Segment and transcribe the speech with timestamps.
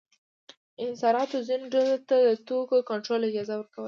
[0.85, 3.79] انحصاراتو ځینو ډلو ته د توکو کنټرول اجازه ورکوله.